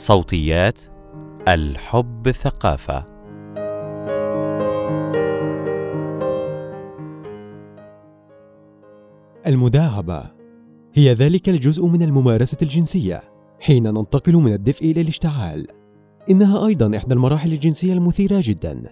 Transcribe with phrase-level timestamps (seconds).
[0.00, 0.78] صوتيات
[1.48, 3.06] الحب ثقافة.
[9.46, 10.24] المداعبة
[10.94, 13.22] هي ذلك الجزء من الممارسة الجنسية
[13.60, 15.66] حين ننتقل من الدفء إلى الاشتعال.
[16.30, 18.82] إنها أيضا إحدى المراحل الجنسية المثيرة جدا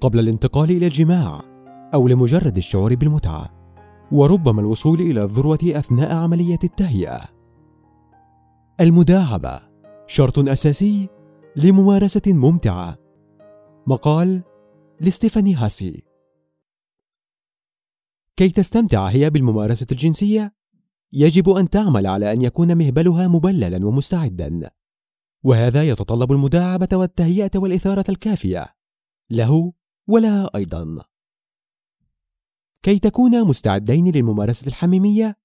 [0.00, 1.42] قبل الانتقال إلى الجماع
[1.94, 3.50] أو لمجرد الشعور بالمتعة
[4.12, 7.20] وربما الوصول إلى الذروة أثناء عملية التهيئة.
[8.80, 9.73] المداعبة
[10.06, 11.08] شرط أساسي
[11.56, 12.98] لممارسة ممتعة.
[13.86, 14.42] مقال
[15.00, 16.02] لستيفاني هاسي.
[18.36, 20.54] كي تستمتع هي بالممارسة الجنسية
[21.12, 24.70] يجب أن تعمل على أن يكون مهبلها مبللا ومستعدا.
[25.44, 28.66] وهذا يتطلب المداعبة والتهيئة والإثارة الكافية.
[29.30, 29.72] له
[30.08, 31.04] ولها أيضا.
[32.82, 35.36] كي تكونا مستعدين للممارسة الحميمية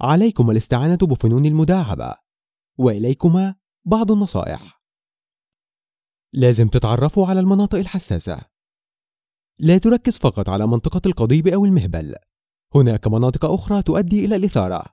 [0.00, 2.14] عليكم الاستعانة بفنون المداعبة.
[2.78, 4.80] وإليكما بعض النصائح.
[6.32, 8.40] لازم تتعرفوا على المناطق الحساسة.
[9.58, 12.14] لا تركز فقط على منطقة القضيب أو المهبل.
[12.74, 14.84] هناك مناطق أخرى تؤدي إلى الإثارة.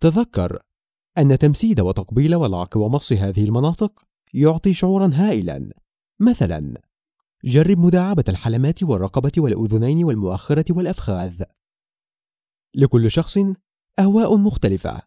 [0.00, 0.62] تذكر
[1.18, 4.04] أن تمسيد وتقبيل والعق ومص هذه المناطق
[4.34, 5.70] يعطي شعورا هائلا.
[6.20, 6.82] مثلا
[7.44, 11.42] جرب مداعبة الحلمات والرقبة والأذنين والمؤخرة والأفخاذ.
[12.74, 13.38] لكل شخص
[13.98, 15.02] أهواء مختلفة.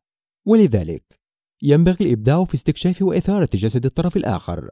[0.45, 1.20] ولذلك
[1.61, 4.69] ينبغي الإبداع في استكشاف وإثارة جسد الطرف الآخر.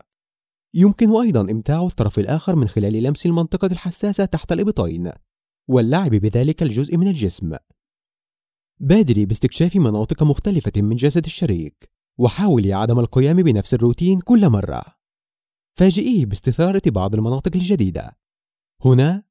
[0.73, 5.12] يمكن أيضا إمتاع الطرف الآخر من خلال لمس المنطقة الحساسة تحت الإبطين
[5.67, 7.56] واللعب بذلك الجزء من الجسم.
[8.80, 14.84] بادري باستكشاف مناطق مختلفة من جسد الشريك وحاولي عدم القيام بنفس الروتين كل مرة.
[15.78, 18.17] فاجئيه باستثارة بعض المناطق الجديدة.
[18.86, 19.23] هنا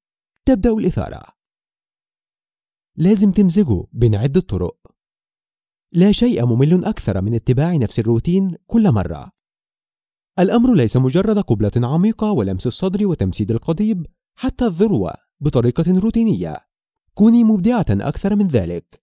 [0.44, 1.22] تبدأ الإثارة.
[2.96, 4.77] لازم تمزجوا بين عدة طرق.
[5.92, 9.32] لا شيء ممل أكثر من اتباع نفس الروتين كل مرة.
[10.38, 16.56] الأمر ليس مجرد قبلة عميقة ولمس الصدر وتمسيد القضيب حتى الذروة بطريقة روتينية.
[17.14, 19.02] كوني مبدعة أكثر من ذلك.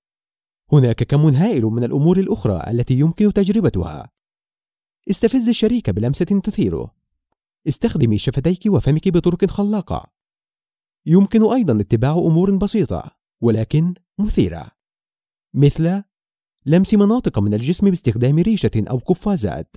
[0.73, 4.11] هناك كم هائل من الأمور الأخرى التي يمكن تجربتها.
[5.09, 6.95] استفز الشريك بلمسة تثيره.
[7.67, 10.11] استخدمي شفتيك وفمك بطرق خلاقة.
[11.05, 13.11] يمكن أيضا اتباع أمور بسيطة
[13.41, 14.71] ولكن مثيرة.
[15.53, 16.03] مثل
[16.67, 19.75] لمس مناطق من الجسم باستخدام ريشة أو قفازات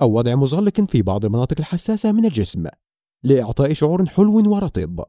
[0.00, 2.66] أو وضع مزلق في بعض المناطق الحساسة من الجسم
[3.22, 5.04] لإعطاء شعور حلو ورطب.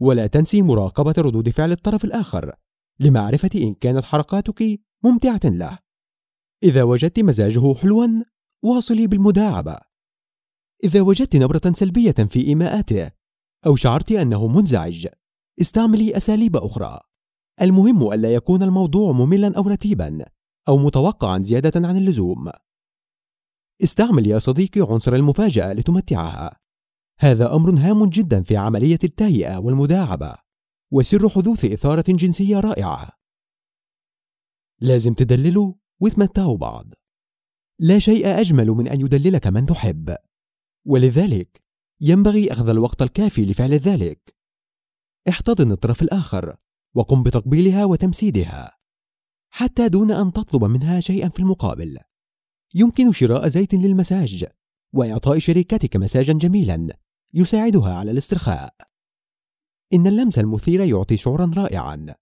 [0.00, 2.54] ولا تنسي مراقبة ردود فعل الطرف الآخر
[3.00, 5.78] لمعرفة إن كانت حركاتك ممتعة له.
[6.62, 8.08] إذا وجدت مزاجه حلوا
[8.62, 9.78] واصلي بالمداعبة.
[10.84, 13.10] إذا وجدت نبرة سلبية في إيماءاته
[13.66, 15.06] أو شعرت أنه منزعج
[15.60, 17.00] استعملي أساليب أخرى.
[17.60, 20.24] المهم ألا يكون الموضوع مملا أو رتيبا
[20.68, 22.50] أو متوقعا زيادة عن اللزوم.
[23.82, 26.56] استعمل يا صديقي عنصر المفاجأة لتمتعها.
[27.18, 30.34] هذا أمر هام جدا في عملية التهيئة والمداعبة
[30.92, 33.08] وسر حدوث إثارة جنسية رائعة.
[34.80, 36.86] لازم تدللوا وتمتعوا بعض.
[37.80, 40.16] لا شيء أجمل من أن يدللك من تحب.
[40.84, 41.62] ولذلك
[42.00, 44.36] ينبغي أخذ الوقت الكافي لفعل ذلك.
[45.28, 46.56] احتضن الطرف الآخر.
[46.94, 48.78] وقم بتقبيلها وتمسيدها
[49.50, 51.98] حتى دون أن تطلب منها شيئا في المقابل.
[52.74, 54.46] يمكن شراء زيت للمساج
[54.92, 56.96] وإعطاء شريكتك مساجا جميلا
[57.34, 58.74] يساعدها على الاسترخاء.
[59.92, 62.14] إن اللمس المثير يعطي شعورا رائعا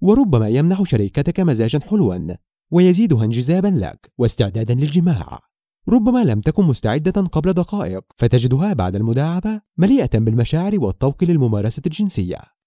[0.00, 2.36] وربما يمنح شريكتك مزاجا حلوا
[2.70, 5.40] ويزيدها انجذابا لك واستعدادا للجماع.
[5.88, 12.57] ربما لم تكن مستعدة قبل دقائق فتجدها بعد المداعبة مليئة بالمشاعر والطوق للممارسة الجنسية.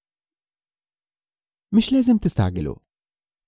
[1.74, 2.76] مش لازم تستعجلوا.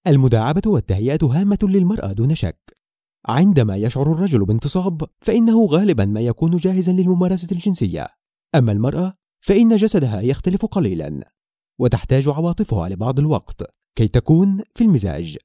[0.07, 2.77] المداعبة والتهيئة هامة للمرأة دون شك.
[3.25, 8.07] عندما يشعر الرجل بانتصاب فإنه غالبا ما يكون جاهزا للممارسة الجنسية.
[8.55, 11.31] أما المرأة فإن جسدها يختلف قليلا
[11.79, 13.63] وتحتاج عواطفها لبعض الوقت
[13.95, 15.37] كي تكون في المزاج.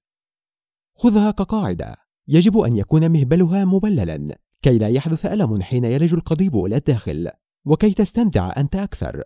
[0.99, 1.97] خذها كقاعدة.
[2.29, 7.31] يجب أن يكون مهبلها مبللا كي لا يحدث ألم حين يلج القضيب إلى الداخل
[7.67, 9.25] وكي تستمتع أنت أكثر.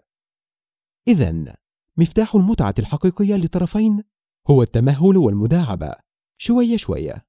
[1.08, 1.56] إذا
[1.96, 4.02] مفتاح المتعة الحقيقية للطرفين
[4.50, 5.92] هو التمهل والمداعبة.
[6.38, 7.26] شوية شوية.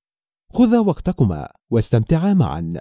[0.53, 2.71] خذا وقتكما واستمتعا معا.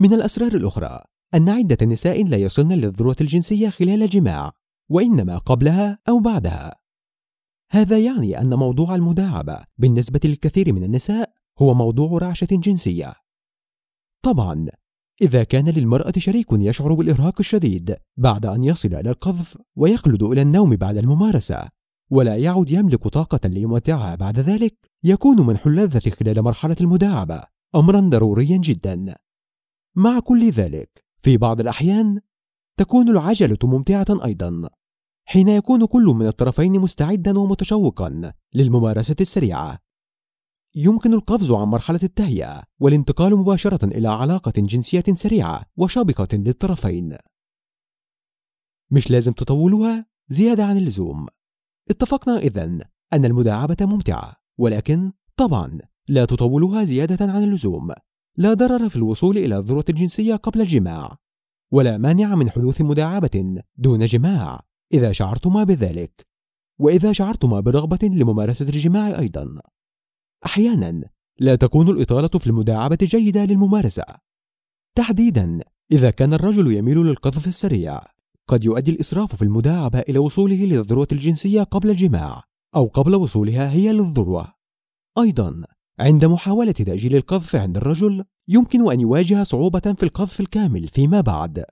[0.00, 1.04] من الأسرار الأخرى
[1.34, 4.52] أن عدة نساء لا يصلن للذروة الجنسية خلال الجماع
[4.90, 6.76] وإنما قبلها أو بعدها.
[7.70, 13.14] هذا يعني أن موضوع المداعبة بالنسبة للكثير من النساء هو موضوع رعشة جنسية.
[14.22, 14.66] طبعا
[15.22, 20.76] إذا كان للمرأة شريك يشعر بالإرهاق الشديد بعد أن يصل إلى القذف ويخلد إلى النوم
[20.76, 21.68] بعد الممارسة
[22.10, 24.90] ولا يعد يملك طاقة ليمتعها بعد ذلك.
[25.04, 27.42] يكون منح اللذة خلال مرحلة المداعبة
[27.74, 29.14] أمرا ضروريا جدا.
[29.96, 32.20] مع كل ذلك في بعض الأحيان
[32.78, 34.68] تكون العجلة ممتعة أيضا
[35.24, 39.78] حين يكون كل من الطرفين مستعدا ومتشوقا للممارسة السريعة.
[40.76, 47.16] يمكن القفز عن مرحلة التهيئة والانتقال مباشرة إلى علاقة جنسية سريعة وشابقة للطرفين.
[48.90, 51.26] مش لازم تطولوها زيادة عن اللزوم.
[51.90, 52.80] اتفقنا إذن
[53.12, 55.78] أن المداعبة ممتعة ولكن طبعا
[56.08, 57.92] لا تطولها زيادة عن اللزوم.
[58.36, 61.18] لا ضرر في الوصول إلى الذروة الجنسية قبل الجماع
[61.72, 64.60] ولا مانع من حدوث مداعبة دون جماع
[64.92, 66.26] إذا شعرتما بذلك.
[66.78, 69.60] وإذا شعرتما برغبة لممارسة الجماع أيضا.
[70.46, 71.02] أحيانا
[71.38, 74.04] لا تكون الإطالة في المداعبة جيدة للممارسة.
[74.96, 75.60] تحديدا
[75.92, 78.00] إذا كان الرجل يميل للقذف السريع
[78.48, 82.44] قد يؤدي الإسراف في المداعبة إلى وصوله للذروة الجنسية قبل الجماع
[82.76, 84.54] أو قبل وصولها هي للذروة.
[85.18, 85.62] أيضا
[86.00, 91.64] عند محاولة تأجيل القذف عند الرجل يمكن أن يواجه صعوبة في القذف الكامل فيما بعد.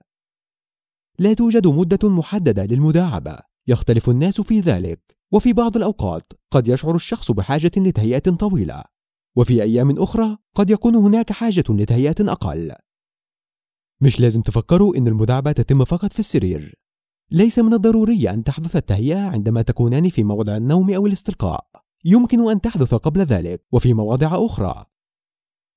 [1.19, 3.37] لا توجد مدة محددة للمداعبة
[3.67, 5.12] يختلف الناس في ذلك.
[5.33, 8.83] وفي بعض الأوقات قد يشعر الشخص بحاجة لتهيئة طويلة
[9.37, 12.71] وفي أيام أخرى قد يكون هناك حاجة لتهيئة أقل.
[14.01, 16.75] مش لازم تفكروا إن المداعبة تتم فقط في السرير.
[17.31, 21.67] ليس من الضروري أن تحدث التهيئة عندما تكونان في موضع النوم أو الاستلقاء.
[22.05, 24.85] يمكن أن تحدث قبل ذلك وفي مواضع أخرى.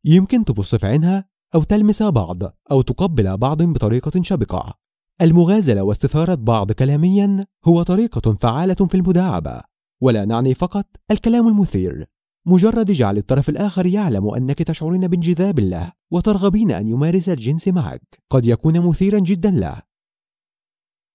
[0.05, 2.39] يمكن تبص في عينها أو تلمس بعض
[2.71, 4.86] أو تقبل بعض بطريقة شبقة
[5.23, 9.61] المغازلة واستثارة بعض كلاميا هو طريقة فعالة في المداعبة
[10.03, 12.07] ولا نعني فقط الكلام المثير.
[12.47, 18.23] مجرد جعل الطرف الآخر يعلم أنك تشعرين بانجذاب له وترغبين أن يمارس الجنس معك.
[18.31, 19.83] قد يكون مثيرا جدا له.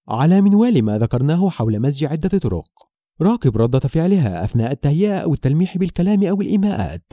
[0.08, 2.68] على منوال ما ذكرناه حول مزج عدة طرق.
[3.20, 7.12] راقب ردة فعلها أثناء التهيئة أو التلميح بالكلام أو الإيماءات.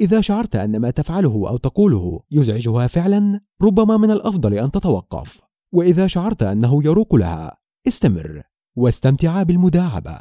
[0.00, 5.49] إذا شعرت أن ما تفعله أو تقوله يزعجها فعلا ربما من الأفضل أن تتوقف.
[5.72, 7.56] وإذا شعرت أنه يروق لها
[7.88, 8.42] استمر
[8.76, 10.20] واستمتع بالمداعبة.